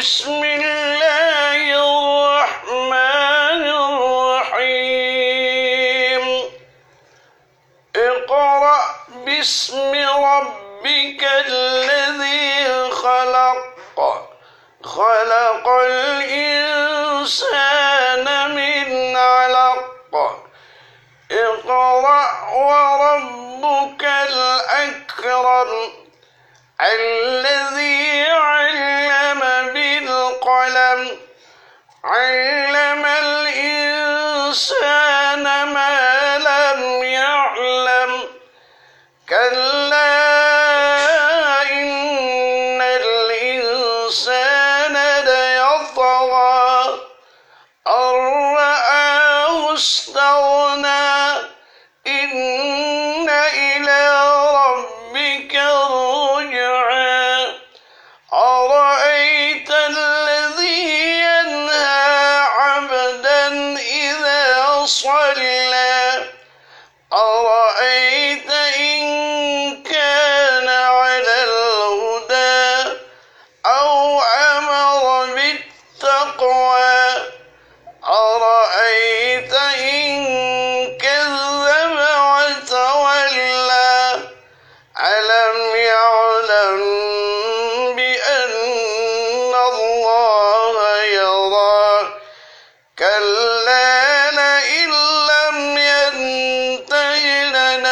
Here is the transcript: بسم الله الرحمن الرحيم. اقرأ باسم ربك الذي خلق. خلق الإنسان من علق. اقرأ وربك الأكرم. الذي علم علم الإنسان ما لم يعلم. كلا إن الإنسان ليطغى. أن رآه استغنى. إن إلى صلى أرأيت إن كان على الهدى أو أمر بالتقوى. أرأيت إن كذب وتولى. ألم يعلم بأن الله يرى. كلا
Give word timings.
بسم 0.00 0.44
الله 0.44 1.60
الرحمن 1.84 3.62
الرحيم. 4.48 6.24
اقرأ 7.96 8.80
باسم 9.08 9.92
ربك 10.24 11.22
الذي 11.46 12.90
خلق. 12.90 14.28
خلق 14.84 15.68
الإنسان 15.68 16.96
من 18.54 19.16
علق. 19.16 20.14
اقرأ 21.30 22.26
وربك 22.52 24.04
الأكرم. 24.04 25.92
الذي 26.80 28.22
علم 28.30 29.29
علم 32.04 33.04
الإنسان 33.06 33.72
ما 35.72 36.38
لم 36.38 37.02
يعلم. 37.02 38.28
كلا 39.28 40.40
إن 41.72 42.80
الإنسان 42.82 44.04
ليطغى. 45.24 47.00
أن 47.88 48.54
رآه 48.56 49.74
استغنى. 49.74 51.30
إن 52.06 53.28
إلى 53.54 54.19
صلى 65.50 66.24
أرأيت 67.12 68.50
إن 68.50 69.02
كان 69.82 70.68
على 70.68 71.44
الهدى 71.44 72.98
أو 73.66 74.20
أمر 74.22 75.26
بالتقوى. 75.34 77.02
أرأيت 78.04 79.52
إن 79.54 80.24
كذب 80.98 81.98
وتولى. 82.30 83.98
ألم 85.00 85.76
يعلم 85.76 86.80
بأن 87.96 88.52
الله 89.54 91.02
يرى. 91.02 92.20
كلا 92.98 93.89